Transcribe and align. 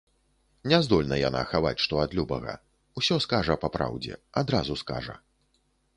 Не 0.71 0.79
здольна 0.85 1.15
яна 1.29 1.41
хаваць 1.51 1.83
што 1.83 2.01
ад 2.05 2.15
любага, 2.19 2.57
усё 3.03 3.21
скажа 3.27 3.59
па 3.67 3.75
праўдзе, 3.77 4.13
адразу 4.45 4.73
скажа. 4.85 5.15